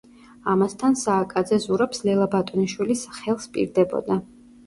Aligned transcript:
ამასთან, 0.51 0.95
სააკაძე 1.01 1.59
ზურაბს 1.65 2.01
ლელა 2.09 2.27
ბატონიშვილის 2.33 3.05
ხელს 3.19 3.47
ჰპირდებოდა. 3.51 4.19